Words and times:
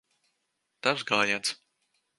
Tavs 0.87 1.07
gājiens. 1.13 1.57